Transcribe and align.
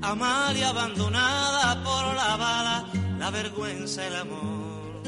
Amalia 0.00 0.68
abandonada 0.68 1.82
por 1.82 2.14
la 2.14 2.36
bala, 2.36 2.92
la 3.18 3.30
vergüenza, 3.30 4.06
el 4.06 4.14
amor. 4.14 5.02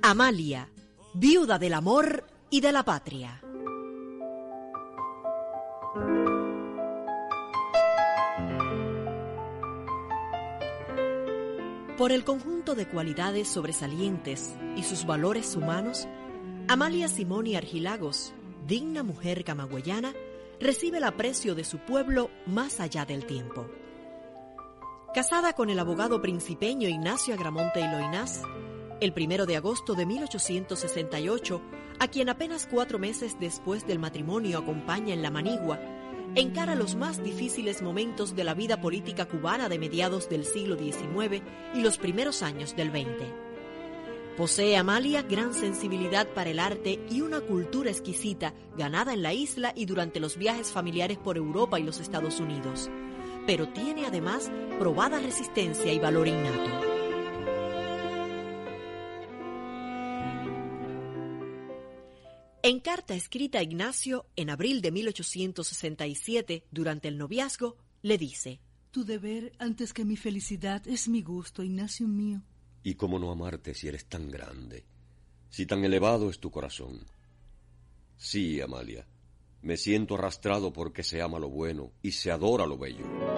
Amalia, 0.00 0.68
viuda 1.12 1.58
del 1.58 1.74
amor 1.74 2.24
y 2.48 2.60
de 2.60 2.70
la 2.70 2.84
patria. 2.84 3.40
Por 11.98 12.12
el 12.12 12.24
conjunto 12.24 12.76
de 12.76 12.86
cualidades 12.86 13.48
sobresalientes 13.48 14.54
y 14.76 14.84
sus 14.84 15.04
valores 15.04 15.56
humanos, 15.56 16.06
Amalia 16.68 17.08
Simoni 17.08 17.56
Argilagos, 17.56 18.34
digna 18.68 19.02
mujer 19.02 19.42
camagüeyana, 19.44 20.14
recibe 20.60 20.98
el 20.98 21.04
aprecio 21.04 21.56
de 21.56 21.64
su 21.64 21.78
pueblo 21.78 22.30
más 22.46 22.78
allá 22.78 23.04
del 23.04 23.26
tiempo. 23.26 23.68
Casada 25.14 25.52
con 25.52 25.68
el 25.68 25.78
abogado 25.78 26.22
principeño 26.22 26.88
Ignacio 26.88 27.34
Agramonte 27.34 27.80
y 27.80 29.04
el 29.04 29.12
primero 29.12 29.44
de 29.44 29.56
agosto 29.58 29.94
de 29.94 30.06
1868, 30.06 31.60
a 31.98 32.08
quien 32.08 32.30
apenas 32.30 32.66
cuatro 32.66 32.98
meses 32.98 33.36
después 33.38 33.86
del 33.86 33.98
matrimonio 33.98 34.56
acompaña 34.56 35.12
en 35.12 35.20
la 35.20 35.30
manigua, 35.30 35.78
encara 36.34 36.74
los 36.76 36.96
más 36.96 37.22
difíciles 37.22 37.82
momentos 37.82 38.34
de 38.34 38.44
la 38.44 38.54
vida 38.54 38.80
política 38.80 39.26
cubana 39.26 39.68
de 39.68 39.78
mediados 39.78 40.30
del 40.30 40.46
siglo 40.46 40.78
XIX 40.78 41.42
y 41.74 41.82
los 41.82 41.98
primeros 41.98 42.42
años 42.42 42.74
del 42.74 42.90
XX. 42.90 43.26
Posee 44.38 44.78
Amalia 44.78 45.20
gran 45.20 45.52
sensibilidad 45.52 46.26
para 46.28 46.48
el 46.48 46.58
arte 46.58 47.04
y 47.10 47.20
una 47.20 47.42
cultura 47.42 47.90
exquisita 47.90 48.54
ganada 48.78 49.12
en 49.12 49.20
la 49.20 49.34
isla 49.34 49.74
y 49.76 49.84
durante 49.84 50.20
los 50.20 50.38
viajes 50.38 50.72
familiares 50.72 51.18
por 51.18 51.36
Europa 51.36 51.78
y 51.78 51.82
los 51.82 52.00
Estados 52.00 52.40
Unidos, 52.40 52.88
pero 53.46 53.68
tiene 53.68 54.06
además 54.06 54.50
probada 54.78 55.18
resistencia 55.18 55.92
y 55.92 55.98
valor 55.98 56.28
innato. 56.28 56.92
En 62.64 62.78
carta 62.78 63.16
escrita 63.16 63.58
a 63.58 63.62
Ignacio 63.64 64.26
en 64.36 64.48
abril 64.48 64.82
de 64.82 64.92
1867, 64.92 66.62
durante 66.70 67.08
el 67.08 67.18
noviazgo, 67.18 67.76
le 68.02 68.18
dice, 68.18 68.60
Tu 68.92 69.04
deber 69.04 69.52
antes 69.58 69.92
que 69.92 70.04
mi 70.04 70.16
felicidad 70.16 70.86
es 70.86 71.08
mi 71.08 71.22
gusto, 71.22 71.64
Ignacio 71.64 72.06
mío. 72.06 72.40
¿Y 72.84 72.94
cómo 72.94 73.18
no 73.18 73.32
amarte 73.32 73.74
si 73.74 73.88
eres 73.88 74.06
tan 74.06 74.30
grande? 74.30 74.84
Si 75.50 75.66
tan 75.66 75.84
elevado 75.84 76.30
es 76.30 76.38
tu 76.38 76.52
corazón. 76.52 77.04
Sí, 78.16 78.60
Amalia, 78.60 79.06
me 79.62 79.76
siento 79.76 80.14
arrastrado 80.14 80.72
porque 80.72 81.02
se 81.02 81.20
ama 81.20 81.40
lo 81.40 81.48
bueno 81.48 81.90
y 82.00 82.12
se 82.12 82.30
adora 82.30 82.64
lo 82.64 82.78
bello. 82.78 83.31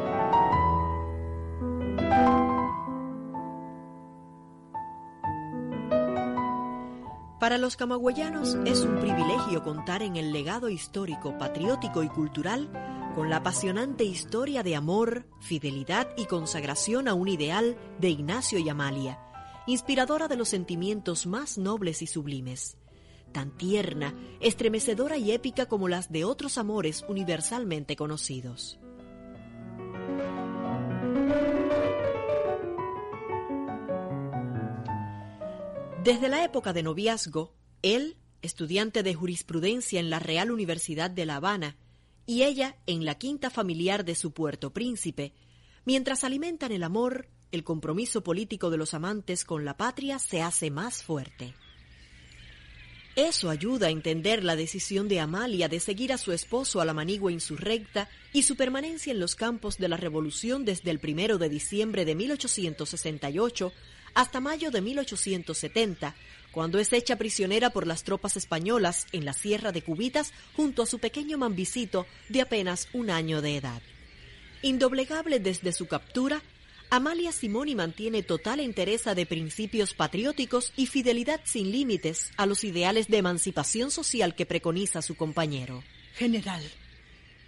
Para 7.44 7.58
los 7.58 7.76
camagüeyanos 7.76 8.56
es 8.64 8.80
un 8.80 8.98
privilegio 9.00 9.62
contar 9.62 10.02
en 10.02 10.16
el 10.16 10.32
legado 10.32 10.70
histórico, 10.70 11.36
patriótico 11.36 12.02
y 12.02 12.08
cultural 12.08 12.70
con 13.14 13.28
la 13.28 13.36
apasionante 13.36 14.02
historia 14.02 14.62
de 14.62 14.74
amor, 14.74 15.26
fidelidad 15.40 16.08
y 16.16 16.24
consagración 16.24 17.06
a 17.06 17.12
un 17.12 17.28
ideal 17.28 17.76
de 18.00 18.08
Ignacio 18.08 18.58
y 18.58 18.70
Amalia, 18.70 19.20
inspiradora 19.66 20.26
de 20.26 20.36
los 20.36 20.48
sentimientos 20.48 21.26
más 21.26 21.58
nobles 21.58 22.00
y 22.00 22.06
sublimes, 22.06 22.78
tan 23.32 23.50
tierna, 23.50 24.14
estremecedora 24.40 25.18
y 25.18 25.30
épica 25.30 25.66
como 25.66 25.86
las 25.86 26.10
de 26.10 26.24
otros 26.24 26.56
amores 26.56 27.04
universalmente 27.08 27.94
conocidos. 27.94 28.78
Desde 36.04 36.28
la 36.28 36.44
época 36.44 36.74
de 36.74 36.82
noviazgo, 36.82 37.54
él, 37.80 38.18
estudiante 38.42 39.02
de 39.02 39.14
jurisprudencia 39.14 40.00
en 40.00 40.10
la 40.10 40.18
Real 40.18 40.50
Universidad 40.50 41.10
de 41.10 41.24
La 41.24 41.36
Habana, 41.36 41.78
y 42.26 42.42
ella 42.42 42.76
en 42.86 43.06
la 43.06 43.14
quinta 43.14 43.48
familiar 43.48 44.04
de 44.04 44.14
su 44.14 44.32
Puerto 44.32 44.70
Príncipe, 44.70 45.32
mientras 45.86 46.22
alimentan 46.22 46.72
el 46.72 46.82
amor, 46.82 47.30
el 47.52 47.64
compromiso 47.64 48.22
político 48.22 48.68
de 48.68 48.76
los 48.76 48.92
amantes 48.92 49.46
con 49.46 49.64
la 49.64 49.78
patria 49.78 50.18
se 50.18 50.42
hace 50.42 50.70
más 50.70 51.02
fuerte. 51.02 51.54
Eso 53.16 53.48
ayuda 53.48 53.86
a 53.86 53.90
entender 53.90 54.44
la 54.44 54.56
decisión 54.56 55.08
de 55.08 55.20
Amalia 55.20 55.70
de 55.70 55.80
seguir 55.80 56.12
a 56.12 56.18
su 56.18 56.32
esposo 56.32 56.82
a 56.82 56.84
la 56.84 56.92
manigua 56.92 57.32
insurrecta 57.32 58.10
y 58.34 58.42
su 58.42 58.56
permanencia 58.56 59.10
en 59.10 59.20
los 59.20 59.36
campos 59.36 59.78
de 59.78 59.88
la 59.88 59.96
Revolución 59.96 60.66
desde 60.66 60.90
el 60.90 60.98
primero 60.98 61.38
de 61.38 61.48
diciembre 61.48 62.04
de 62.04 62.14
1868 62.14 63.72
hasta 64.14 64.40
mayo 64.40 64.70
de 64.70 64.80
1870, 64.80 66.14
cuando 66.52 66.78
es 66.78 66.92
hecha 66.92 67.16
prisionera 67.16 67.70
por 67.70 67.86
las 67.86 68.04
tropas 68.04 68.36
españolas 68.36 69.06
en 69.12 69.24
la 69.24 69.32
Sierra 69.32 69.72
de 69.72 69.82
Cubitas 69.82 70.32
junto 70.56 70.82
a 70.82 70.86
su 70.86 71.00
pequeño 71.00 71.36
mambicito 71.36 72.06
de 72.28 72.40
apenas 72.40 72.88
un 72.92 73.10
año 73.10 73.42
de 73.42 73.56
edad. 73.56 73.82
Indoblegable 74.62 75.40
desde 75.40 75.72
su 75.72 75.86
captura, 75.86 76.42
Amalia 76.90 77.32
Simoni 77.32 77.74
mantiene 77.74 78.22
total 78.22 78.60
entereza 78.60 79.14
de 79.14 79.26
principios 79.26 79.94
patrióticos 79.94 80.72
y 80.76 80.86
fidelidad 80.86 81.40
sin 81.44 81.72
límites 81.72 82.30
a 82.36 82.46
los 82.46 82.62
ideales 82.62 83.08
de 83.08 83.18
emancipación 83.18 83.90
social 83.90 84.36
que 84.36 84.46
preconiza 84.46 85.02
su 85.02 85.16
compañero. 85.16 85.82
General, 86.14 86.62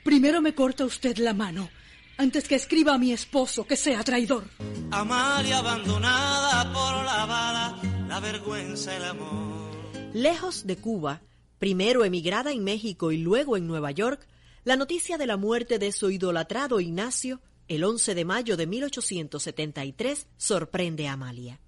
primero 0.03 0.43
me 0.43 0.55
corta 0.55 0.85
usted 0.85 1.19
la 1.19 1.33
mano 1.33 1.71
antes 2.17 2.49
que 2.49 2.55
escriba 2.55 2.95
a 2.95 2.99
mi 2.99 3.13
esposo 3.13 3.67
que 3.67 3.77
sea 3.77 4.03
traidor. 4.03 4.45
Amalia 4.91 5.59
abandonada 5.59 6.73
por 6.73 7.05
la 7.05 7.27
bala, 7.27 8.07
la 8.09 8.21
vergüenza, 8.21 8.97
el 8.97 9.05
amor. 9.05 9.71
Lejos 10.15 10.67
de 10.67 10.77
Cuba, 10.77 11.21
primero 11.59 12.05
emigrada 12.05 12.53
en 12.53 12.65
México 12.65 13.13
y 13.13 13.19
luego 13.19 13.57
en 13.57 13.67
Nueva 13.67 13.91
York, 13.91 14.27
la 14.65 14.77
noticia 14.77 15.19
de 15.19 15.27
la 15.27 15.37
muerte 15.37 15.79
de 15.79 15.93
su 15.93 16.11
idolatrado 16.11 16.81
Ignacio, 16.81 17.41
el 17.69 17.85
11 17.85 18.15
de 18.15 18.25
mayo 18.25 18.57
de 18.57 18.67
1873, 18.67 20.27
sorprende 20.37 21.09
a 21.09 21.13
Amalia. 21.13 21.61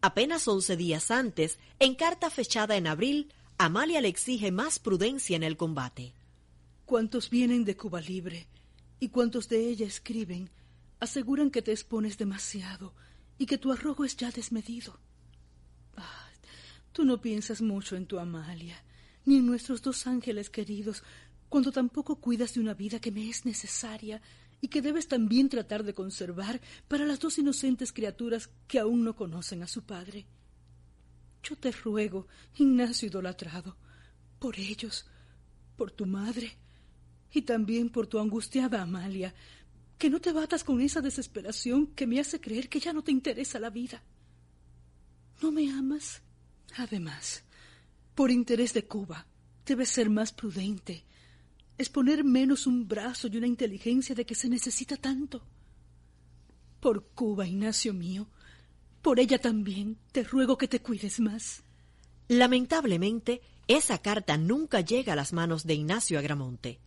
Apenas 0.00 0.46
11 0.46 0.76
días 0.76 1.10
antes, 1.10 1.58
en 1.78 1.94
carta 1.94 2.30
fechada 2.30 2.76
en 2.76 2.86
abril, 2.86 3.32
Amalia 3.58 4.00
le 4.00 4.08
exige 4.08 4.52
más 4.52 4.78
prudencia 4.78 5.36
en 5.36 5.42
el 5.42 5.56
combate. 5.56 6.14
¿Cuántos 6.84 7.30
vienen 7.30 7.64
de 7.64 7.76
Cuba 7.76 8.00
Libre? 8.00 8.46
Y 9.00 9.08
cuantos 9.08 9.48
de 9.48 9.68
ella 9.68 9.86
escriben 9.86 10.50
aseguran 11.00 11.50
que 11.50 11.62
te 11.62 11.72
expones 11.72 12.18
demasiado 12.18 12.94
y 13.38 13.46
que 13.46 13.58
tu 13.58 13.70
arrojo 13.72 14.04
es 14.04 14.16
ya 14.16 14.30
desmedido. 14.30 14.98
Ah, 15.96 16.28
tú 16.92 17.04
no 17.04 17.20
piensas 17.20 17.62
mucho 17.62 17.96
en 17.96 18.06
tu 18.06 18.18
Amalia, 18.18 18.82
ni 19.24 19.36
en 19.36 19.46
nuestros 19.46 19.82
dos 19.82 20.06
ángeles 20.06 20.50
queridos, 20.50 21.02
cuando 21.48 21.72
tampoco 21.72 22.16
cuidas 22.16 22.54
de 22.54 22.60
una 22.60 22.74
vida 22.74 23.00
que 23.00 23.12
me 23.12 23.28
es 23.28 23.46
necesaria 23.46 24.20
y 24.60 24.68
que 24.68 24.82
debes 24.82 25.06
también 25.06 25.48
tratar 25.48 25.84
de 25.84 25.94
conservar 25.94 26.60
para 26.88 27.04
las 27.04 27.20
dos 27.20 27.38
inocentes 27.38 27.92
criaturas 27.92 28.50
que 28.66 28.80
aún 28.80 29.04
no 29.04 29.14
conocen 29.14 29.62
a 29.62 29.68
su 29.68 29.84
padre. 29.84 30.26
Yo 31.42 31.56
te 31.56 31.70
ruego, 31.70 32.26
Ignacio 32.56 33.08
idolatrado, 33.08 33.76
por 34.40 34.58
ellos, 34.58 35.06
por 35.76 35.92
tu 35.92 36.06
madre, 36.06 36.58
y 37.32 37.42
también 37.42 37.90
por 37.90 38.06
tu 38.06 38.18
angustiada 38.18 38.82
Amalia, 38.82 39.34
que 39.98 40.10
no 40.10 40.20
te 40.20 40.32
batas 40.32 40.64
con 40.64 40.80
esa 40.80 41.00
desesperación 41.00 41.88
que 41.88 42.06
me 42.06 42.20
hace 42.20 42.40
creer 42.40 42.68
que 42.68 42.80
ya 42.80 42.92
no 42.92 43.02
te 43.02 43.10
interesa 43.10 43.58
la 43.58 43.70
vida. 43.70 44.02
¿No 45.42 45.50
me 45.50 45.70
amas? 45.70 46.22
Además, 46.76 47.42
por 48.14 48.30
interés 48.30 48.74
de 48.74 48.86
Cuba, 48.86 49.26
debes 49.66 49.88
ser 49.88 50.10
más 50.10 50.32
prudente, 50.32 51.04
exponer 51.76 52.24
menos 52.24 52.66
un 52.66 52.88
brazo 52.88 53.28
y 53.28 53.36
una 53.36 53.46
inteligencia 53.46 54.14
de 54.14 54.24
que 54.24 54.34
se 54.34 54.48
necesita 54.48 54.96
tanto. 54.96 55.44
Por 56.80 57.08
Cuba, 57.08 57.46
Ignacio 57.46 57.92
mío, 57.92 58.28
por 59.02 59.20
ella 59.20 59.38
también 59.38 59.98
te 60.12 60.22
ruego 60.22 60.58
que 60.58 60.68
te 60.68 60.80
cuides 60.80 61.20
más. 61.20 61.62
Lamentablemente, 62.28 63.40
esa 63.68 63.98
carta 63.98 64.36
nunca 64.36 64.80
llega 64.80 65.12
a 65.12 65.16
las 65.16 65.32
manos 65.32 65.64
de 65.64 65.74
Ignacio 65.74 66.18
Agramonte. 66.18 66.78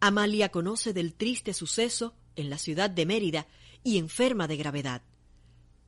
Amalia 0.00 0.48
conoce 0.48 0.92
del 0.92 1.14
triste 1.14 1.52
suceso 1.52 2.14
en 2.36 2.48
la 2.48 2.58
ciudad 2.58 2.88
de 2.88 3.04
Mérida 3.04 3.46
y 3.84 3.98
enferma 3.98 4.48
de 4.48 4.56
gravedad. 4.56 5.02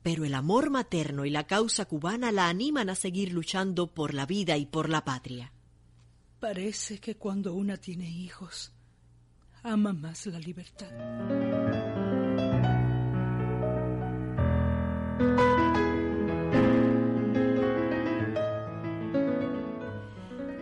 Pero 0.03 0.25
el 0.25 0.35
amor 0.35 0.69
materno 0.69 1.25
y 1.25 1.29
la 1.29 1.47
causa 1.47 1.85
cubana 1.85 2.31
la 2.31 2.49
animan 2.49 2.89
a 2.89 2.95
seguir 2.95 3.31
luchando 3.31 3.87
por 3.87 4.13
la 4.13 4.25
vida 4.25 4.57
y 4.57 4.65
por 4.65 4.89
la 4.89 5.03
patria. 5.03 5.51
Parece 6.39 6.99
que 6.99 7.15
cuando 7.15 7.53
una 7.53 7.77
tiene 7.77 8.09
hijos, 8.09 8.71
ama 9.63 9.93
más 9.93 10.25
la 10.27 10.39
libertad. 10.39 11.92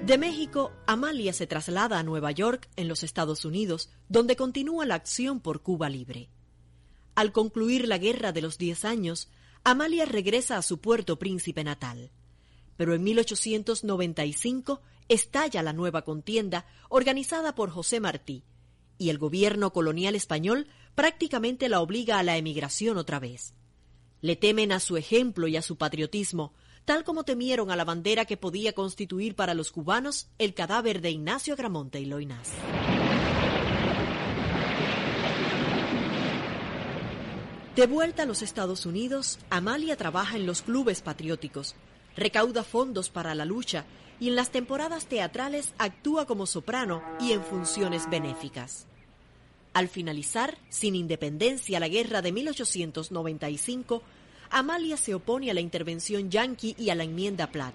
De 0.05 0.17
México, 0.17 0.71
Amalia 0.87 1.31
se 1.31 1.45
traslada 1.45 1.99
a 1.99 2.03
Nueva 2.03 2.31
York, 2.31 2.67
en 2.75 2.87
los 2.87 3.03
Estados 3.03 3.45
Unidos, 3.45 3.91
donde 4.09 4.35
continúa 4.35 4.87
la 4.87 4.95
acción 4.95 5.39
por 5.39 5.61
Cuba 5.61 5.89
Libre. 5.91 6.29
Al 7.13 7.31
concluir 7.31 7.87
la 7.87 7.99
Guerra 7.99 8.31
de 8.31 8.41
los 8.41 8.57
Diez 8.57 8.83
Años, 8.83 9.29
Amalia 9.63 10.05
regresa 10.05 10.57
a 10.57 10.63
su 10.63 10.79
puerto 10.79 11.19
príncipe 11.19 11.63
natal. 11.63 12.09
Pero 12.77 12.95
en 12.95 13.03
1895 13.03 14.81
estalla 15.07 15.61
la 15.61 15.71
nueva 15.71 16.01
contienda 16.01 16.65
organizada 16.89 17.53
por 17.53 17.69
José 17.69 17.99
Martí, 17.99 18.43
y 18.97 19.09
el 19.09 19.19
gobierno 19.19 19.71
colonial 19.71 20.15
español 20.15 20.67
prácticamente 20.95 21.69
la 21.69 21.79
obliga 21.79 22.17
a 22.17 22.23
la 22.23 22.37
emigración 22.37 22.97
otra 22.97 23.19
vez. 23.19 23.53
Le 24.19 24.35
temen 24.35 24.71
a 24.71 24.79
su 24.79 24.97
ejemplo 24.97 25.47
y 25.47 25.57
a 25.57 25.61
su 25.61 25.77
patriotismo, 25.77 26.53
tal 26.85 27.03
como 27.03 27.23
temieron 27.23 27.71
a 27.71 27.75
la 27.75 27.85
bandera 27.85 28.25
que 28.25 28.37
podía 28.37 28.73
constituir 28.73 29.35
para 29.35 29.53
los 29.53 29.71
cubanos 29.71 30.27
el 30.37 30.53
cadáver 30.53 31.01
de 31.01 31.11
Ignacio 31.11 31.53
Agramonte 31.53 31.99
y 31.99 32.05
Loinás. 32.05 32.51
De 37.75 37.87
vuelta 37.87 38.23
a 38.23 38.25
los 38.25 38.41
Estados 38.41 38.85
Unidos, 38.85 39.39
Amalia 39.49 39.95
trabaja 39.95 40.35
en 40.35 40.45
los 40.45 40.61
clubes 40.61 41.01
patrióticos, 41.01 41.75
recauda 42.17 42.65
fondos 42.65 43.09
para 43.09 43.33
la 43.33 43.45
lucha 43.45 43.85
y 44.19 44.27
en 44.27 44.35
las 44.35 44.51
temporadas 44.51 45.05
teatrales 45.05 45.73
actúa 45.77 46.25
como 46.25 46.45
soprano 46.45 47.01
y 47.21 47.31
en 47.31 47.41
funciones 47.41 48.09
benéficas. 48.09 48.87
Al 49.73 49.87
finalizar, 49.87 50.57
sin 50.67 50.95
independencia, 50.95 51.79
la 51.79 51.87
guerra 51.87 52.21
de 52.21 52.33
1895, 52.33 54.03
Amalia 54.51 54.97
se 54.97 55.15
opone 55.15 55.49
a 55.49 55.53
la 55.53 55.61
intervención 55.61 56.29
yanqui 56.29 56.75
y 56.77 56.89
a 56.89 56.95
la 56.95 57.05
enmienda 57.05 57.51
Platt. 57.51 57.73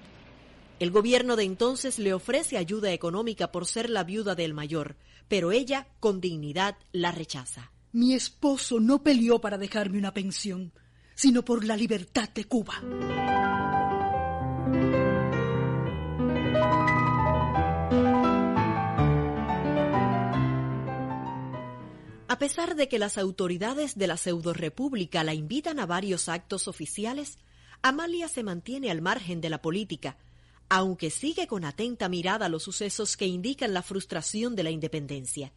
El 0.79 0.91
gobierno 0.91 1.37
de 1.37 1.45
entonces 1.45 1.99
le 1.99 2.13
ofrece 2.13 2.59
ayuda 2.59 2.93
económica 2.93 3.51
por 3.51 3.67
ser 3.67 3.89
la 3.89 4.05
viuda 4.05 4.35
del 4.35 4.53
mayor, 4.53 4.97
pero 5.27 5.53
ella, 5.53 5.89
con 6.01 6.21
dignidad, 6.21 6.77
la 6.93 7.13
rechaza. 7.13 7.73
Mi 7.93 8.13
esposo 8.13 8.79
no 8.79 9.03
peleó 9.03 9.41
para 9.41 9.57
dejarme 9.57 9.99
una 9.99 10.13
pensión, 10.13 10.73
sino 11.15 11.43
por 11.45 11.65
la 11.65 11.77
libertad 11.77 12.29
de 12.29 12.45
Cuba. 12.45 12.83
A 22.37 22.39
pesar 22.39 22.77
de 22.77 22.87
que 22.87 22.99
las 22.99 23.17
autoridades 23.17 23.97
de 23.97 24.07
la 24.07 24.19
pseudo-república 24.19 25.25
la 25.25 25.33
invitan 25.33 25.81
a 25.81 25.87
varios 25.87 26.29
actos 26.29 26.69
oficiales, 26.69 27.39
Amalia 27.81 28.29
se 28.29 28.43
mantiene 28.43 28.91
al 28.91 29.01
margen 29.01 29.41
de 29.41 29.49
la 29.49 29.63
política, 29.63 30.19
aunque 30.69 31.09
sigue 31.09 31.47
con 31.47 31.65
atenta 31.65 32.11
mirada 32.11 32.51
los 32.51 32.63
sucesos 32.63 33.17
que 33.17 33.25
indican 33.25 33.73
la 33.73 33.81
frustración 33.81 34.55
de 34.55 34.65
la 34.65 34.71
independencia. 34.71 35.55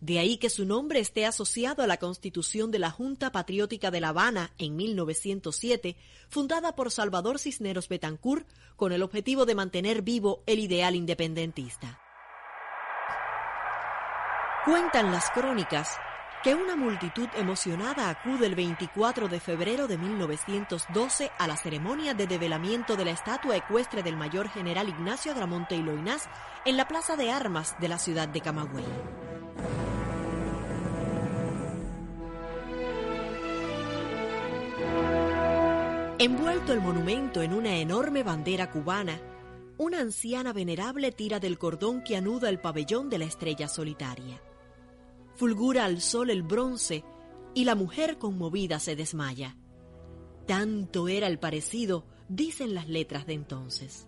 De 0.00 0.18
ahí 0.18 0.38
que 0.38 0.48
su 0.48 0.64
nombre 0.64 0.98
esté 0.98 1.26
asociado 1.26 1.82
a 1.82 1.86
la 1.86 1.98
constitución 1.98 2.70
de 2.70 2.78
la 2.78 2.90
Junta 2.90 3.30
Patriótica 3.30 3.90
de 3.90 4.00
La 4.00 4.08
Habana 4.08 4.50
en 4.56 4.76
1907, 4.76 5.94
fundada 6.30 6.74
por 6.74 6.90
Salvador 6.90 7.38
Cisneros 7.38 7.90
Betancourt, 7.90 8.48
con 8.76 8.92
el 8.92 9.02
objetivo 9.02 9.44
de 9.44 9.56
mantener 9.56 10.00
vivo 10.00 10.42
el 10.46 10.60
ideal 10.60 10.96
independentista. 10.96 12.00
Cuentan 14.64 15.12
las 15.12 15.28
crónicas 15.28 15.98
que 16.44 16.54
una 16.54 16.76
multitud 16.76 17.26
emocionada 17.38 18.10
acude 18.10 18.44
el 18.44 18.54
24 18.54 19.28
de 19.28 19.40
febrero 19.40 19.88
de 19.88 19.96
1912 19.96 21.30
a 21.38 21.46
la 21.46 21.56
ceremonia 21.56 22.12
de 22.12 22.26
develamiento 22.26 22.96
de 22.96 23.06
la 23.06 23.12
estatua 23.12 23.56
ecuestre 23.56 24.02
del 24.02 24.18
mayor 24.18 24.50
general 24.50 24.90
Ignacio 24.90 25.32
Agramonte 25.32 25.74
y 25.74 25.80
Loinás 25.82 26.28
en 26.66 26.76
la 26.76 26.86
Plaza 26.86 27.16
de 27.16 27.30
Armas 27.30 27.74
de 27.80 27.88
la 27.88 27.98
ciudad 27.98 28.28
de 28.28 28.42
Camagüey. 28.42 28.84
Envuelto 36.18 36.74
el 36.74 36.82
monumento 36.82 37.40
en 37.40 37.54
una 37.54 37.76
enorme 37.76 38.22
bandera 38.22 38.70
cubana, 38.70 39.18
una 39.78 40.00
anciana 40.00 40.52
venerable 40.52 41.10
tira 41.10 41.40
del 41.40 41.56
cordón 41.56 42.04
que 42.04 42.18
anuda 42.18 42.50
el 42.50 42.60
pabellón 42.60 43.08
de 43.08 43.16
la 43.16 43.24
estrella 43.24 43.66
solitaria 43.66 44.42
fulgura 45.36 45.84
al 45.84 46.00
sol 46.00 46.30
el 46.30 46.42
bronce 46.42 47.04
y 47.54 47.64
la 47.64 47.74
mujer 47.74 48.18
conmovida 48.18 48.78
se 48.78 48.96
desmaya. 48.96 49.56
Tanto 50.46 51.08
era 51.08 51.26
el 51.26 51.38
parecido, 51.38 52.04
dicen 52.28 52.74
las 52.74 52.88
letras 52.88 53.26
de 53.26 53.34
entonces. 53.34 54.06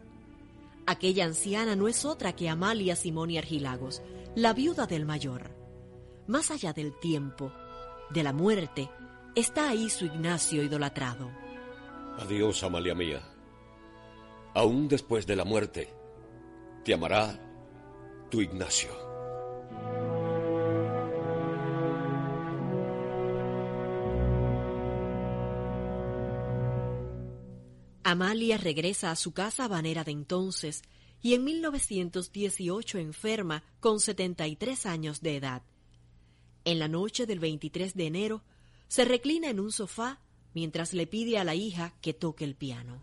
Aquella 0.86 1.24
anciana 1.24 1.74
no 1.74 1.88
es 1.88 2.04
otra 2.04 2.34
que 2.34 2.48
Amalia 2.48 2.94
Simoni 2.94 3.38
Argilagos, 3.38 4.02
la 4.34 4.52
viuda 4.52 4.86
del 4.86 5.06
mayor. 5.06 5.50
Más 6.26 6.50
allá 6.50 6.72
del 6.72 6.98
tiempo, 6.98 7.52
de 8.10 8.22
la 8.22 8.32
muerte, 8.32 8.90
está 9.34 9.70
ahí 9.70 9.90
su 9.90 10.04
Ignacio 10.04 10.62
idolatrado. 10.62 11.30
Adiós, 12.18 12.62
Amalia 12.62 12.94
mía. 12.94 13.22
Aún 14.54 14.88
después 14.88 15.26
de 15.26 15.36
la 15.36 15.44
muerte, 15.44 15.92
te 16.84 16.94
amará 16.94 17.38
tu 18.30 18.40
Ignacio. 18.40 19.05
Amalia 28.08 28.56
regresa 28.56 29.10
a 29.10 29.16
su 29.16 29.32
casa 29.32 29.64
habanera 29.64 30.04
de 30.04 30.12
entonces 30.12 30.82
y 31.22 31.34
en 31.34 31.42
1918 31.42 32.98
enferma 32.98 33.64
con 33.80 33.98
73 33.98 34.86
años 34.86 35.22
de 35.22 35.34
edad. 35.34 35.62
En 36.64 36.78
la 36.78 36.86
noche 36.86 37.26
del 37.26 37.40
23 37.40 37.94
de 37.94 38.06
enero 38.06 38.44
se 38.86 39.04
reclina 39.04 39.50
en 39.50 39.58
un 39.58 39.72
sofá 39.72 40.20
mientras 40.54 40.92
le 40.92 41.08
pide 41.08 41.36
a 41.38 41.42
la 41.42 41.56
hija 41.56 41.94
que 42.00 42.14
toque 42.14 42.44
el 42.44 42.54
piano. 42.54 43.02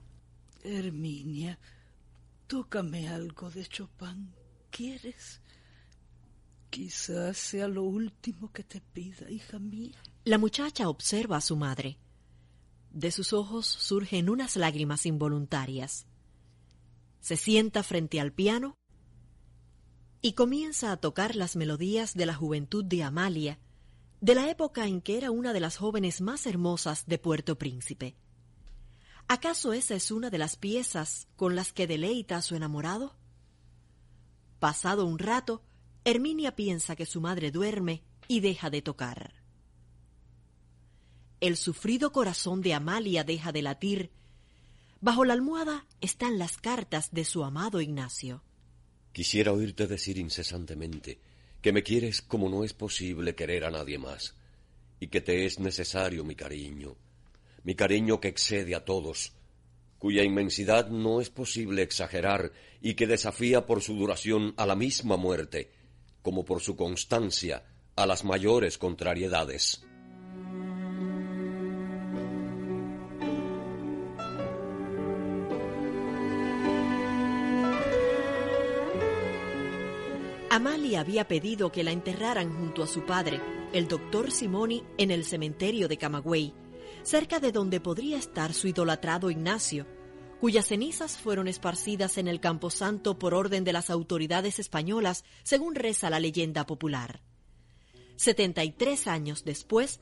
Herminia, 0.63 1.59
tócame 2.47 3.09
algo 3.09 3.49
de 3.49 3.65
Chopin. 3.65 4.31
¿Quieres? 4.71 5.41
Quizás 6.69 7.37
sea 7.37 7.67
lo 7.67 7.83
último 7.83 8.53
que 8.53 8.63
te 8.63 8.79
pida, 8.79 9.29
hija 9.29 9.59
mía. 9.59 10.01
La 10.23 10.37
muchacha 10.37 10.87
observa 10.87 11.35
a 11.35 11.41
su 11.41 11.57
madre. 11.57 11.97
De 12.93 13.11
sus 13.11 13.33
ojos 13.33 13.65
surgen 13.65 14.29
unas 14.29 14.55
lágrimas 14.55 15.07
involuntarias. 15.07 16.05
Se 17.19 17.37
sienta 17.37 17.81
frente 17.81 18.19
al 18.21 18.31
piano 18.31 18.77
y 20.21 20.33
comienza 20.33 20.91
a 20.91 20.97
tocar 20.97 21.35
las 21.35 21.55
melodías 21.55 22.13
de 22.13 22.27
la 22.27 22.35
juventud 22.35 22.85
de 22.85 23.01
Amalia, 23.01 23.59
de 24.21 24.35
la 24.35 24.49
época 24.49 24.85
en 24.85 25.01
que 25.01 25.17
era 25.17 25.31
una 25.31 25.53
de 25.53 25.59
las 25.59 25.77
jóvenes 25.77 26.21
más 26.21 26.45
hermosas 26.45 27.05
de 27.07 27.17
Puerto 27.17 27.57
Príncipe. 27.57 28.15
¿Acaso 29.27 29.73
esa 29.73 29.95
es 29.95 30.11
una 30.11 30.29
de 30.29 30.37
las 30.37 30.55
piezas 30.55 31.27
con 31.35 31.55
las 31.55 31.73
que 31.73 31.87
deleita 31.87 32.37
a 32.37 32.41
su 32.41 32.55
enamorado? 32.55 33.15
Pasado 34.59 35.05
un 35.05 35.17
rato, 35.17 35.63
Herminia 36.05 36.55
piensa 36.55 36.95
que 36.95 37.05
su 37.05 37.21
madre 37.21 37.49
duerme 37.49 38.03
y 38.27 38.39
deja 38.39 38.69
de 38.69 38.81
tocar. 38.81 39.42
El 41.43 41.57
sufrido 41.57 42.13
corazón 42.13 42.61
de 42.61 42.73
Amalia 42.73 43.25
deja 43.25 43.51
de 43.51 43.61
latir. 43.61 44.11
Bajo 45.01 45.25
la 45.25 45.33
almohada 45.33 45.85
están 45.99 46.39
las 46.39 46.55
cartas 46.55 47.09
de 47.11 47.25
su 47.25 47.43
amado 47.43 47.81
Ignacio. 47.81 48.41
Quisiera 49.11 49.51
oírte 49.51 49.85
decir 49.85 50.17
incesantemente 50.17 51.19
que 51.61 51.73
me 51.73 51.83
quieres 51.83 52.21
como 52.21 52.47
no 52.47 52.63
es 52.63 52.71
posible 52.71 53.35
querer 53.35 53.65
a 53.65 53.71
nadie 53.71 53.97
más, 53.97 54.35
y 55.01 55.07
que 55.07 55.19
te 55.19 55.45
es 55.45 55.59
necesario 55.59 56.23
mi 56.23 56.33
cariño, 56.33 56.95
mi 57.65 57.75
cariño 57.75 58.21
que 58.21 58.29
excede 58.29 58.73
a 58.73 58.85
todos, 58.85 59.33
cuya 59.99 60.23
inmensidad 60.23 60.87
no 60.87 61.19
es 61.19 61.29
posible 61.29 61.81
exagerar 61.81 62.53
y 62.81 62.93
que 62.93 63.05
desafía 63.05 63.65
por 63.65 63.81
su 63.81 63.95
duración 63.95 64.53
a 64.55 64.65
la 64.65 64.77
misma 64.77 65.17
muerte, 65.17 65.73
como 66.21 66.45
por 66.45 66.61
su 66.61 66.77
constancia 66.77 67.65
a 67.97 68.05
las 68.05 68.23
mayores 68.23 68.77
contrariedades. 68.77 69.83
Amalia 80.63 81.01
había 81.01 81.27
pedido 81.27 81.73
que 81.73 81.83
la 81.83 81.91
enterraran 81.91 82.49
junto 82.57 82.83
a 82.83 82.87
su 82.87 83.05
padre, 83.05 83.41
el 83.73 83.89
doctor 83.89 84.31
Simoni, 84.31 84.81
en 84.97 85.11
el 85.11 85.25
cementerio 85.25 85.89
de 85.89 85.97
Camagüey, 85.97 86.53
cerca 87.03 87.41
de 87.41 87.51
donde 87.51 87.81
podría 87.81 88.17
estar 88.17 88.53
su 88.53 88.69
idolatrado 88.69 89.29
Ignacio, 89.29 89.85
cuyas 90.39 90.67
cenizas 90.67 91.17
fueron 91.17 91.49
esparcidas 91.49 92.17
en 92.17 92.29
el 92.29 92.39
camposanto 92.39 93.19
por 93.19 93.33
orden 93.33 93.65
de 93.65 93.73
las 93.73 93.89
autoridades 93.89 94.57
españolas, 94.57 95.25
según 95.43 95.75
reza 95.75 96.09
la 96.09 96.21
leyenda 96.21 96.65
popular. 96.65 97.19
73 98.15 99.07
años 99.07 99.43
después, 99.43 99.99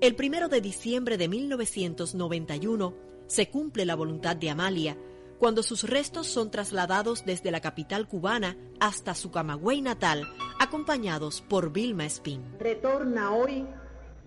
el 0.00 0.16
primero 0.16 0.48
de 0.48 0.60
diciembre 0.60 1.18
de 1.18 1.28
1991, 1.28 2.94
se 3.28 3.48
cumple 3.48 3.84
la 3.84 3.94
voluntad 3.94 4.34
de 4.34 4.50
Amalia, 4.50 4.98
cuando 5.40 5.62
sus 5.62 5.88
restos 5.88 6.26
son 6.26 6.50
trasladados 6.50 7.24
desde 7.24 7.50
la 7.50 7.60
capital 7.60 8.06
cubana 8.06 8.58
hasta 8.78 9.14
su 9.14 9.30
Camagüey 9.30 9.80
natal, 9.80 10.28
acompañados 10.60 11.40
por 11.40 11.72
Vilma 11.72 12.04
Espín. 12.04 12.44
Retorna 12.58 13.32
hoy 13.32 13.66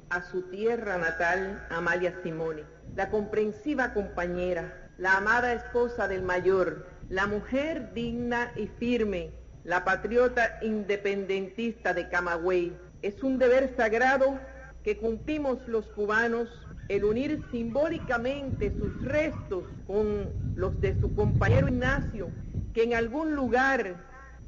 a 0.10 0.24
su 0.24 0.42
tierra 0.50 0.98
natal, 0.98 1.68
Amalia 1.70 2.20
Simoni, 2.24 2.64
la 2.96 3.12
comprensiva 3.12 3.94
compañera, 3.94 4.90
la 4.98 5.18
amada 5.18 5.54
esposa 5.54 6.08
del 6.08 6.24
mayor, 6.24 6.88
la 7.10 7.28
mujer 7.28 7.94
digna 7.94 8.52
y 8.56 8.66
firme, 8.66 9.34
la 9.64 9.86
patriota 9.86 10.58
independentista 10.64 11.94
de 11.94 12.10
Camagüey. 12.10 12.76
Es 13.04 13.22
un 13.22 13.38
deber 13.38 13.76
sagrado 13.78 14.40
que 14.84 14.98
cumplimos 14.98 15.60
los 15.68 15.86
cubanos 15.92 16.50
el 16.90 17.04
unir 17.04 17.42
simbólicamente 17.52 18.74
sus 18.78 19.02
restos 19.04 19.64
con 19.88 20.30
los 20.56 20.80
de 20.82 21.00
su 21.00 21.14
compañero 21.16 21.68
Ignacio, 21.68 22.30
que 22.74 22.84
en 22.84 22.94
algún 22.94 23.36
lugar 23.36 23.96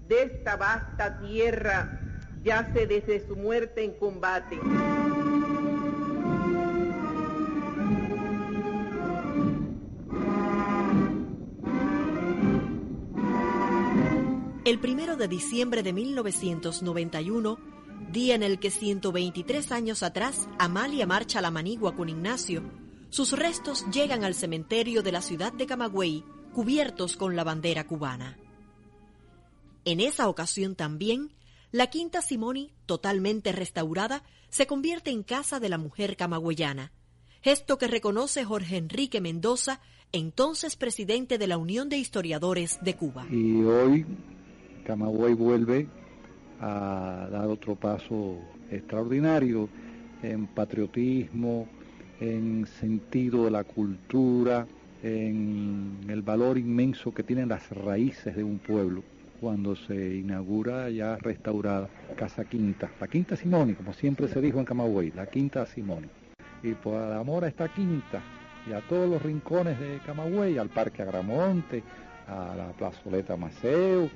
de 0.07 0.23
esta 0.23 0.55
vasta 0.55 1.19
tierra 1.19 2.01
yace 2.43 2.87
desde 2.87 3.25
su 3.25 3.35
muerte 3.35 3.83
en 3.83 3.93
combate. 3.97 4.59
El 14.65 14.79
primero 14.79 15.15
de 15.15 15.27
diciembre 15.27 15.83
de 15.83 15.93
1991, 15.93 17.74
día 18.15 18.33
en 18.33 18.43
el 18.43 18.59
que 18.59 18.71
123 18.71 19.73
años 19.73 20.01
atrás 20.01 20.47
Amalia 20.57 21.05
marcha 21.05 21.39
a 21.39 21.41
la 21.41 21.51
manigua 21.51 21.97
con 21.97 22.07
Ignacio, 22.07 22.63
sus 23.09 23.33
restos 23.33 23.85
llegan 23.91 24.23
al 24.23 24.33
cementerio 24.33 25.03
de 25.03 25.11
la 25.11 25.21
ciudad 25.21 25.51
de 25.51 25.65
Camagüey, 25.65 26.23
cubiertos 26.53 27.17
con 27.17 27.35
la 27.35 27.43
bandera 27.43 27.85
cubana. 27.85 28.37
En 29.83 29.99
esa 29.99 30.29
ocasión 30.29 30.75
también, 30.75 31.33
la 31.73 31.87
Quinta 31.87 32.21
Simoni, 32.21 32.71
totalmente 32.85 33.51
restaurada, 33.51 34.23
se 34.47 34.65
convierte 34.65 35.11
en 35.11 35.23
casa 35.23 35.59
de 35.59 35.67
la 35.67 35.77
mujer 35.77 36.15
camagüeyana, 36.15 36.93
gesto 37.41 37.77
que 37.77 37.87
reconoce 37.87 38.45
Jorge 38.45 38.77
Enrique 38.77 39.19
Mendoza, 39.19 39.81
entonces 40.13 40.77
presidente 40.77 41.37
de 41.37 41.47
la 41.47 41.57
Unión 41.57 41.89
de 41.89 41.97
Historiadores 41.97 42.79
de 42.81 42.95
Cuba. 42.95 43.27
Y 43.29 43.61
hoy 43.63 44.05
Camagüey 44.85 45.33
vuelve 45.33 45.89
a 46.61 47.27
dar 47.31 47.47
otro 47.47 47.75
paso 47.75 48.37
extraordinario 48.71 49.69
en 50.23 50.47
patriotismo, 50.47 51.67
en 52.19 52.65
sentido 52.65 53.45
de 53.45 53.51
la 53.51 53.63
cultura, 53.63 54.65
en 55.03 55.99
el 56.07 56.21
valor 56.21 56.57
inmenso 56.57 57.13
que 57.13 57.23
tienen 57.23 57.49
las 57.49 57.69
raíces 57.69 58.35
de 58.35 58.43
un 58.43 58.57
pueblo 58.57 59.03
cuando 59.39 59.75
se 59.75 60.15
inaugura 60.15 60.89
ya 60.89 61.17
restaurada 61.17 61.89
Casa 62.15 62.45
Quinta, 62.45 62.89
la 62.99 63.07
Quinta 63.07 63.35
Simoni, 63.35 63.73
como 63.73 63.93
siempre 63.93 64.27
se 64.27 64.41
dijo 64.41 64.59
en 64.59 64.65
Camagüey, 64.65 65.11
la 65.11 65.27
Quinta 65.27 65.65
Simoni. 65.65 66.07
Y 66.63 66.73
por 66.73 66.95
amor 66.95 67.43
a 67.43 67.49
esta 67.49 67.67
quinta 67.67 68.21
y 68.67 68.73
a 68.73 68.81
todos 68.81 69.07
los 69.07 69.21
rincones 69.21 69.79
de 69.79 69.99
Camagüey, 70.05 70.57
al 70.57 70.69
Parque 70.69 71.03
Agramonte, 71.03 71.83
a 72.27 72.55
la 72.55 72.67
plazoleta 72.69 73.37
Maceo, 73.37 74.09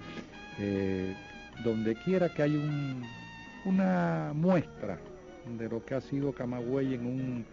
eh, 0.58 1.16
donde 1.64 1.96
quiera 1.96 2.30
que 2.30 2.44
haya 2.44 2.60
una 3.66 4.32
muestra 4.34 5.00
de 5.58 5.70
lo 5.70 5.84
que 5.84 5.96
ha 5.96 6.02
sido 6.02 6.32
Camagüey 6.32 6.94
en 6.94 7.06
un 7.06 7.46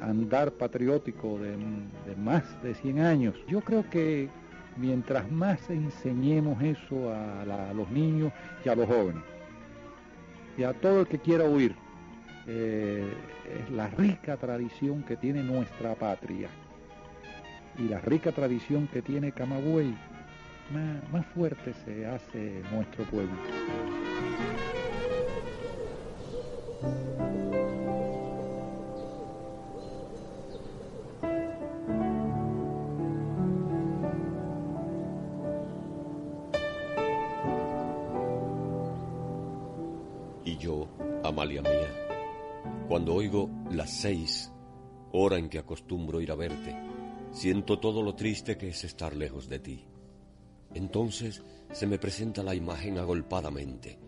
andar 0.00 0.52
patriótico 0.52 1.38
de, 1.38 1.56
más 2.16 2.42
de 2.62 2.74
100 2.74 3.00
años. 3.00 3.34
Yo 3.48 3.60
creo 3.60 3.88
que 3.90 4.28
mientras 4.76 5.30
más 5.30 5.68
enseñemos 5.70 6.62
eso 6.62 7.12
a, 7.12 7.72
los 7.74 7.90
niños 7.90 8.32
y 8.64 8.68
a 8.68 8.76
los 8.76 8.86
jóvenes, 8.86 9.22
y 10.56 10.62
a 10.62 10.72
todo 10.72 11.00
el 11.00 11.06
que 11.06 11.18
quiera 11.18 11.44
oír, 11.44 11.74
eh, 12.46 13.12
es 13.60 13.70
la 13.70 13.88
rica 13.88 14.36
tradición 14.36 15.02
que 15.02 15.16
tiene 15.16 15.42
nuestra 15.42 15.94
patria 15.94 16.48
y 17.78 17.82
la 17.88 18.00
rica 18.00 18.32
tradición 18.32 18.88
que 18.88 19.02
tiene 19.02 19.32
Camagüey 19.32 19.94
más, 20.70 21.26
fuerte 21.34 21.72
se 21.84 22.06
hace 22.06 22.62
nuestro 22.72 23.04
pueblo. 23.04 23.34
Y 40.44 40.56
yo, 40.56 40.88
Amalia 41.24 41.62
mía, 41.62 41.70
cuando 42.88 43.14
oigo 43.14 43.50
las 43.70 43.90
seis, 43.90 44.52
hora 45.12 45.38
en 45.38 45.48
que 45.48 45.58
acostumbro 45.58 46.20
ir 46.20 46.30
a 46.30 46.34
verte, 46.34 46.74
siento 47.32 47.78
todo 47.78 48.02
lo 48.02 48.14
triste 48.14 48.56
que 48.56 48.68
es 48.68 48.84
estar 48.84 49.14
lejos 49.14 49.48
de 49.48 49.58
ti. 49.58 49.84
Entonces 50.74 51.42
se 51.72 51.86
me 51.86 51.98
presenta 51.98 52.42
la 52.42 52.54
imagen 52.54 52.98
agolpadamente, 52.98 53.98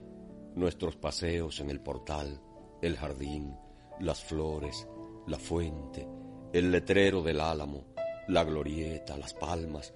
nuestros 0.54 0.96
paseos 0.96 1.60
en 1.60 1.70
el 1.70 1.80
portal, 1.80 2.40
el 2.82 2.96
jardín, 2.96 3.54
las 4.00 4.22
flores, 4.22 4.86
la 5.26 5.38
fuente, 5.38 6.06
el 6.52 6.70
letrero 6.70 7.22
del 7.22 7.40
álamo, 7.40 7.84
la 8.28 8.44
glorieta, 8.44 9.16
las 9.16 9.34
palmas, 9.34 9.92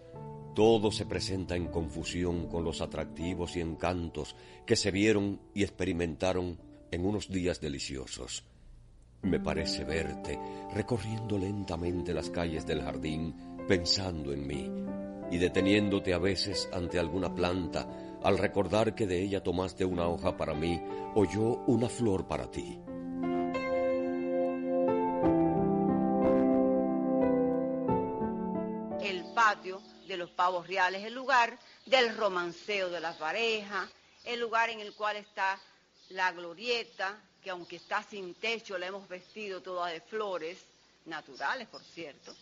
todo 0.54 0.92
se 0.92 1.04
presenta 1.04 1.56
en 1.56 1.66
confusión 1.66 2.47
con 2.47 2.62
los 2.62 2.80
atractivos 2.80 3.56
y 3.56 3.61
encantos 3.61 4.37
que 4.64 4.76
se 4.76 4.92
vieron 4.92 5.40
y 5.52 5.64
experimentaron 5.64 6.59
en 6.90 7.04
unos 7.04 7.28
días 7.28 7.61
deliciosos. 7.61 8.44
Me 9.23 9.40
parece 9.40 9.85
verte 9.85 10.38
recorriendo 10.73 11.38
lentamente 11.38 12.14
las 12.14 12.30
calles 12.30 12.66
del 12.66 12.83
jardín, 12.83 13.35
pensando 13.66 14.33
en 14.33 14.47
mí, 14.47 14.71
y 15.30 15.38
deteniéndote 15.38 16.14
a 16.14 16.18
veces 16.18 16.68
ante 16.72 16.98
alguna 16.98 17.34
planta 17.34 17.86
al 18.22 18.38
recordar 18.38 18.94
que 18.94 19.06
de 19.06 19.22
ella 19.22 19.42
tomaste 19.42 19.84
una 19.84 20.08
hoja 20.08 20.36
para 20.36 20.54
mí 20.54 20.80
o 21.14 21.24
yo 21.24 21.62
una 21.66 21.88
flor 21.88 22.26
para 22.26 22.50
ti. 22.50 22.78
El 29.02 29.24
patio 29.34 29.82
de 30.08 30.16
los 30.16 30.30
pavos 30.30 30.66
reales, 30.66 31.04
el 31.04 31.14
lugar 31.14 31.58
del 31.86 32.16
romanceo 32.16 32.88
de 32.88 33.00
las 33.00 33.16
parejas, 33.16 33.90
el 34.24 34.40
lugar 34.40 34.70
en 34.70 34.80
el 34.80 34.94
cual 34.94 35.16
está 35.16 35.58
la 36.10 36.32
glorieta, 36.32 37.18
que 37.42 37.50
aunque 37.50 37.76
está 37.76 38.02
sin 38.02 38.34
techo 38.34 38.78
la 38.78 38.86
hemos 38.86 39.06
vestido 39.06 39.60
toda 39.60 39.88
de 39.88 40.00
flores, 40.00 40.64
naturales 41.04 41.68
por 41.68 41.82
cierto, 41.82 42.34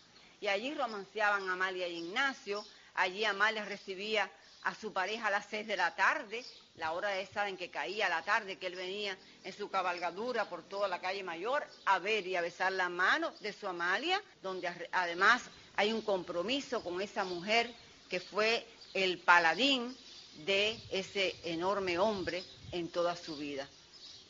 y 0.43 0.49
allí 0.49 0.75
romanceaban 0.75 1.49
Amalia 1.49 1.87
y 1.87 1.99
Ignacio, 1.99 2.67
allí 2.95 3.25
Amalia 3.25 3.65
recibía 3.65 4.29
a 4.65 4.75
su 4.75 4.93
pareja 4.93 5.29
a 5.29 5.31
las 5.31 5.47
seis 5.49 5.69
de 5.69 5.77
la 5.77 5.95
tarde, 5.95 6.45
la 6.75 6.93
hora 6.93 7.17
esa 7.21 7.49
en 7.49 7.57
que 7.57 7.71
caía 7.71 8.09
la 8.09 8.23
tarde, 8.23 8.59
que 8.59 8.67
él 8.67 8.75
venía 8.75 9.17
en 9.45 9.53
su 9.57 9.71
cabalgadura 9.71 10.49
por 10.49 10.65
toda 10.65 10.89
la 10.89 11.01
calle 11.01 11.23
mayor 11.23 11.65
a 11.85 12.01
ver 12.01 12.27
y 12.27 12.35
a 12.35 12.41
besar 12.41 12.73
la 12.73 12.89
mano 12.89 13.33
de 13.39 13.53
su 13.53 13.69
Amalia, 13.69 14.21
donde 14.43 14.69
además 14.91 15.43
hay 15.77 15.93
un 15.93 16.03
compromiso 16.03 16.83
con 16.83 17.01
esa 17.01 17.23
mujer 17.23 17.73
que 18.11 18.19
fue 18.19 18.67
el 18.95 19.19
paladín 19.19 19.97
de 20.45 20.77
ese 20.91 21.37
enorme 21.45 22.01
hombre 22.01 22.43
en 22.73 22.89
toda 22.89 23.15
su 23.15 23.37
vida. 23.37 23.69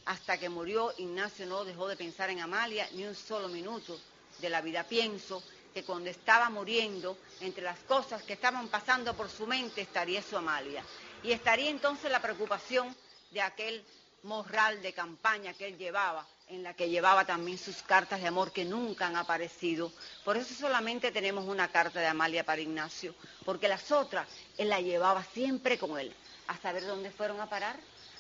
Hasta 0.05 0.37
que 0.37 0.51
murió, 0.51 0.93
Ignacio 0.99 1.47
no 1.47 1.65
dejó 1.65 1.89
de 1.89 1.97
pensar 1.97 2.29
en 2.29 2.41
Amalia 2.41 2.87
ni 2.93 3.07
un 3.07 3.15
solo 3.15 3.49
minuto 3.49 3.99
de 4.43 4.51
la 4.51 4.61
vida. 4.61 4.85
Pienso 4.85 5.43
que 5.73 5.85
cuando 5.85 6.11
estaba 6.11 6.49
muriendo, 6.51 7.17
entre 7.41 7.63
las 7.63 7.79
cosas 7.81 8.23
que 8.23 8.35
estaban 8.35 8.69
pasando 8.69 9.15
por 9.15 9.31
su 9.31 9.47
mente 9.47 9.81
estaría 9.81 10.23
su 10.23 10.37
Amalia. 10.37 10.85
Y 11.23 11.33
estaría 11.33 11.71
entonces 11.71 12.11
la 12.11 12.21
preocupación 12.21 12.95
de 13.31 13.41
aquel 13.41 13.85
morral 14.25 14.81
de 14.83 14.93
campaña 14.93 15.55
que 15.55 15.67
él 15.67 15.79
llevaba, 15.79 16.27
en 16.49 16.63
la 16.63 16.75
que 16.75 16.89
llevaba 16.89 17.25
también 17.25 17.59
sus 17.59 17.83
cartas 17.83 18.21
de 18.21 18.29
amor 18.29 18.53
que 18.53 18.65
nunca 18.65 19.07
han 19.07 19.17
aparecido. 19.17 19.93
Por 20.25 20.37
eso 20.37 20.55
solamente 20.55 21.11
tenemos 21.11 21.47
una 21.47 21.69
carta 21.69 22.01
de 22.01 22.07
Amalia 22.07 22.45
para 22.45 22.61
Ignacio, 22.61 23.15
porque 23.45 23.69
las 23.69 23.91
otras 23.91 24.29
él 24.59 24.69
la 24.69 24.81
llevaba 24.81 25.25
siempre 25.25 25.79
con 25.79 25.99
él, 25.99 26.15
a 26.49 26.57
saber 26.59 26.87
dónde 26.87 27.11
fueron 27.11 27.41
a 27.41 27.49
parar, 27.49 27.79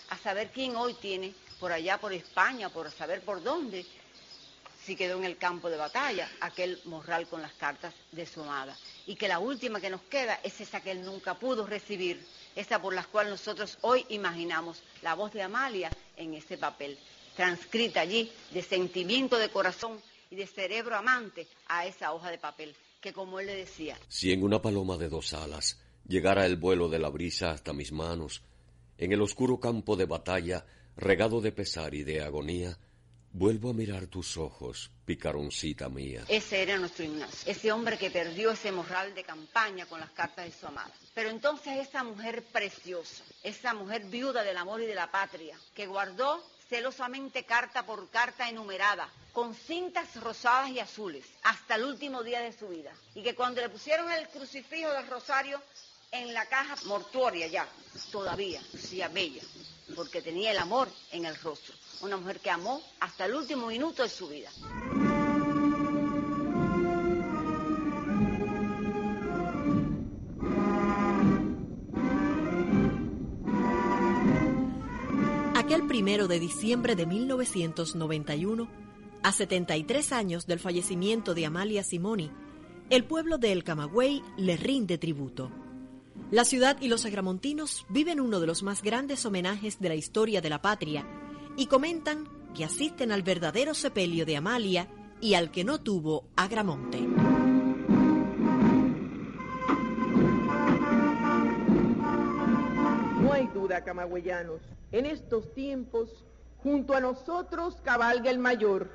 a 0.08 0.18
saber 0.18 0.50
quién 0.50 0.76
hoy 0.76 0.94
tiene 0.94 1.34
por 1.60 1.72
allá, 1.72 1.98
por 1.98 2.12
España, 2.12 2.68
por 2.70 2.90
saber 2.90 3.22
por 3.22 3.42
dónde, 3.42 3.86
si 4.84 4.96
quedó 4.96 5.18
en 5.18 5.24
el 5.24 5.36
campo 5.36 5.70
de 5.70 5.76
batalla, 5.76 6.28
aquel 6.40 6.80
morral 6.84 7.28
con 7.28 7.40
las 7.40 7.52
cartas 7.52 7.94
de 8.10 8.26
su 8.26 8.42
amada. 8.42 8.76
Y 9.06 9.14
que 9.14 9.28
la 9.28 9.38
última 9.38 9.80
que 9.80 9.90
nos 9.90 10.02
queda 10.02 10.40
es 10.42 10.60
esa 10.60 10.80
que 10.80 10.90
él 10.90 11.04
nunca 11.04 11.38
pudo 11.38 11.66
recibir, 11.66 12.24
esa 12.56 12.80
por 12.80 12.94
la 12.94 13.04
cual 13.04 13.30
nosotros 13.30 13.78
hoy 13.82 14.04
imaginamos 14.08 14.82
la 15.02 15.14
voz 15.14 15.32
de 15.32 15.42
Amalia 15.42 15.90
en 16.16 16.34
ese 16.34 16.58
papel, 16.58 16.98
transcrita 17.36 18.00
allí 18.00 18.30
de 18.50 18.62
sentimiento 18.62 19.38
de 19.38 19.50
corazón 19.50 20.00
y 20.30 20.36
de 20.36 20.46
cerebro 20.46 20.96
amante 20.96 21.46
a 21.68 21.86
esa 21.86 22.12
hoja 22.12 22.30
de 22.30 22.38
papel, 22.38 22.74
que 23.00 23.12
como 23.12 23.38
él 23.38 23.46
le 23.46 23.54
decía. 23.54 23.98
Si 24.08 24.32
en 24.32 24.42
una 24.42 24.60
paloma 24.60 24.96
de 24.96 25.08
dos 25.08 25.32
alas 25.32 25.78
llegara 26.06 26.46
el 26.46 26.56
vuelo 26.56 26.88
de 26.88 26.98
la 26.98 27.08
brisa 27.08 27.52
hasta 27.52 27.72
mis 27.72 27.92
manos, 27.92 28.42
en 28.98 29.12
el 29.12 29.22
oscuro 29.22 29.60
campo 29.60 29.96
de 29.96 30.06
batalla, 30.06 30.64
regado 30.96 31.40
de 31.40 31.52
pesar 31.52 31.94
y 31.94 32.02
de 32.02 32.22
agonía, 32.22 32.78
Vuelvo 33.34 33.70
a 33.70 33.72
mirar 33.72 34.08
tus 34.08 34.36
ojos, 34.36 34.90
picaroncita 35.06 35.88
mía. 35.88 36.22
Ese 36.28 36.62
era 36.62 36.76
nuestro 36.76 37.06
Ignacio, 37.06 37.50
ese 37.50 37.72
hombre 37.72 37.96
que 37.96 38.10
perdió 38.10 38.50
ese 38.50 38.70
morral 38.70 39.14
de 39.14 39.24
campaña 39.24 39.86
con 39.86 40.00
las 40.00 40.10
cartas 40.10 40.44
de 40.44 40.52
su 40.52 40.66
amada. 40.66 40.92
Pero 41.14 41.30
entonces 41.30 41.78
esa 41.78 42.04
mujer 42.04 42.44
preciosa, 42.52 43.24
esa 43.42 43.72
mujer 43.72 44.04
viuda 44.04 44.42
del 44.42 44.58
amor 44.58 44.82
y 44.82 44.86
de 44.86 44.94
la 44.94 45.10
patria, 45.10 45.56
que 45.74 45.86
guardó 45.86 46.44
celosamente 46.68 47.44
carta 47.44 47.86
por 47.86 48.10
carta 48.10 48.50
enumerada, 48.50 49.08
con 49.32 49.54
cintas 49.54 50.14
rosadas 50.16 50.68
y 50.68 50.80
azules, 50.80 51.24
hasta 51.42 51.76
el 51.76 51.84
último 51.84 52.22
día 52.22 52.40
de 52.40 52.52
su 52.52 52.68
vida. 52.68 52.92
Y 53.14 53.22
que 53.22 53.34
cuando 53.34 53.62
le 53.62 53.70
pusieron 53.70 54.12
el 54.12 54.28
crucifijo 54.28 54.90
del 54.92 55.06
rosario 55.06 55.62
en 56.10 56.34
la 56.34 56.44
caja 56.44 56.76
mortuoria 56.84 57.46
ya, 57.46 57.66
todavía 58.10 58.60
lucía 58.74 59.08
bella, 59.08 59.42
porque 59.94 60.22
tenía 60.22 60.50
el 60.50 60.58
amor 60.58 60.88
en 61.10 61.24
el 61.24 61.36
rostro 61.36 61.74
una 62.02 62.16
mujer 62.16 62.40
que 62.40 62.50
amó 62.50 62.80
hasta 63.00 63.26
el 63.26 63.34
último 63.34 63.68
minuto 63.68 64.02
de 64.02 64.08
su 64.08 64.28
vida. 64.28 64.50
Aquel 75.54 75.86
primero 75.86 76.26
de 76.26 76.40
diciembre 76.40 76.96
de 76.96 77.06
1991, 77.06 78.68
a 79.22 79.32
73 79.32 80.12
años 80.12 80.46
del 80.46 80.58
fallecimiento 80.58 81.34
de 81.34 81.46
Amalia 81.46 81.84
Simoni, 81.84 82.30
el 82.90 83.04
pueblo 83.04 83.38
de 83.38 83.52
El 83.52 83.62
Camagüey 83.62 84.22
le 84.36 84.56
rinde 84.56 84.98
tributo. 84.98 85.61
La 86.30 86.44
ciudad 86.44 86.78
y 86.80 86.88
los 86.88 87.04
agramontinos 87.04 87.84
viven 87.88 88.20
uno 88.20 88.40
de 88.40 88.46
los 88.46 88.62
más 88.62 88.82
grandes 88.82 89.26
homenajes 89.26 89.80
de 89.80 89.88
la 89.88 89.94
historia 89.94 90.40
de 90.40 90.48
la 90.50 90.62
patria 90.62 91.06
y 91.56 91.66
comentan 91.66 92.26
que 92.54 92.64
asisten 92.64 93.12
al 93.12 93.22
verdadero 93.22 93.74
sepelio 93.74 94.24
de 94.24 94.36
Amalia 94.36 94.88
y 95.20 95.34
al 95.34 95.50
que 95.50 95.64
no 95.64 95.80
tuvo 95.80 96.24
Agramonte. 96.36 97.00
No 103.20 103.32
hay 103.32 103.46
duda, 103.48 103.84
camagüeyanos, 103.84 104.60
en 104.90 105.06
estos 105.06 105.52
tiempos, 105.54 106.24
junto 106.62 106.94
a 106.94 107.00
nosotros 107.00 107.76
cabalga 107.82 108.30
el 108.30 108.38
mayor. 108.38 108.90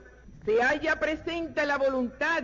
Se 0.45 0.61
halla 0.61 0.99
presente 0.99 1.65
la 1.65 1.77
voluntad 1.77 2.43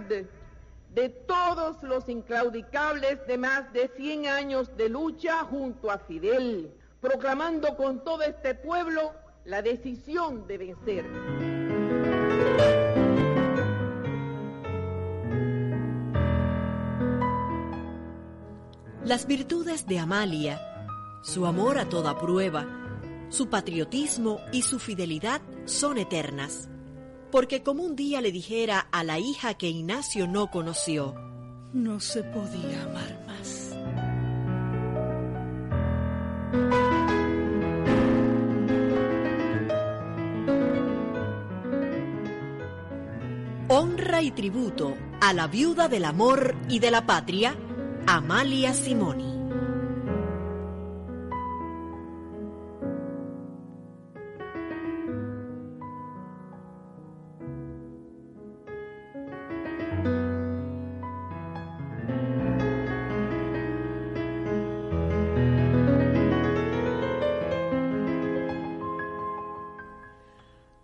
de 0.94 1.10
todos 1.10 1.82
los 1.82 2.08
inclaudicables 2.08 3.26
de 3.26 3.38
más 3.38 3.72
de 3.74 3.90
100 3.98 4.28
años 4.28 4.78
de 4.78 4.90
lucha 4.90 5.44
junto 5.46 5.90
a 5.90 5.98
Fidel, 5.98 6.72
proclamando 7.02 7.76
con 7.76 8.04
todo 8.04 8.22
este 8.22 8.54
pueblo 8.54 9.14
la 9.46 9.62
decisión 9.62 10.46
de 10.48 10.58
vencer. 10.58 11.06
Las 19.04 19.28
virtudes 19.28 19.86
de 19.86 20.00
Amalia, 20.00 20.62
su 21.24 21.46
amor 21.46 21.78
a 21.78 21.90
toda 21.90 22.18
prueba, 22.18 22.66
su 23.30 23.50
patriotismo 23.50 24.40
y 24.52 24.62
su 24.62 24.80
fidelidad 24.80 25.42
son 25.66 25.98
eternas, 25.98 26.70
porque 27.34 27.64
como 27.64 27.82
un 27.82 27.96
día 27.96 28.22
le 28.22 28.32
dijera 28.32 28.88
a 28.92 29.04
la 29.04 29.18
hija 29.18 29.56
que 29.56 29.68
Ignacio 29.68 30.28
no 30.28 30.52
conoció, 30.52 31.16
no 31.74 32.00
se 32.00 32.22
podía 32.22 32.84
amar 32.84 33.26
más. 33.26 33.72
honra 43.68 44.22
y 44.22 44.30
tributo 44.30 44.96
a 45.20 45.34
la 45.34 45.48
viuda 45.48 45.88
del 45.90 46.06
amor 46.06 46.56
y 46.70 46.78
de 46.78 46.92
la 46.92 47.08
patria, 47.08 47.56
Amalia 48.06 48.76
Simoni. 48.76 49.33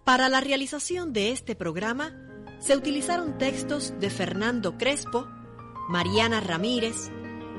Para 0.10 0.28
la 0.28 0.42
realización 0.42 1.14
de 1.14 1.32
este 1.32 1.56
programa, 1.56 2.16
se 2.58 2.76
utilizaron 2.76 3.38
textos 3.38 3.94
de 4.00 4.10
Fernando 4.10 4.76
Crespo, 4.76 5.28
Mariana 5.88 6.40
Ramírez, 6.40 7.12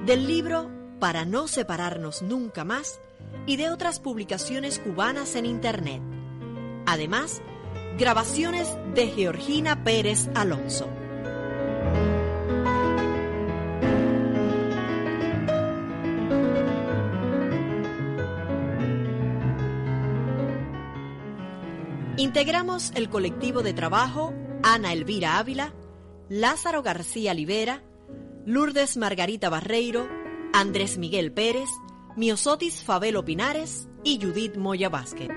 del 0.05 0.27
libro 0.27 0.69
Para 0.99 1.25
no 1.25 1.47
separarnos 1.47 2.23
nunca 2.23 2.65
más 2.65 3.01
y 3.47 3.55
de 3.57 3.71
otras 3.71 4.01
publicaciones 4.01 4.81
cubanas 4.81 5.37
en 5.37 5.47
Internet. 5.47 6.03
Además, 6.87 7.41
grabaciones 7.97 8.77
de 8.97 9.07
Georgina 9.07 9.85
Pérez 9.85 10.29
Alonso. 10.35 10.89
Integramos 22.21 22.93
el 22.97 23.09
colectivo 23.09 23.63
de 23.63 23.73
trabajo 23.73 24.35
Ana 24.63 24.93
Elvira 24.93 25.39
Ávila, 25.39 25.73
Lázaro 26.29 26.83
García 26.83 27.33
Livera, 27.33 27.83
Lourdes 28.45 28.99
Margarita 28.99 29.49
Barreiro, 29.49 30.07
Andrés 30.53 30.99
Miguel 30.99 31.33
Pérez, 31.33 31.71
Miosotis 32.17 32.85
Fabelo 32.85 33.25
Pinares 33.25 33.89
y 34.05 34.21
Judith 34.21 34.59
Moya 34.59 34.91
Vázquez. 34.91 35.31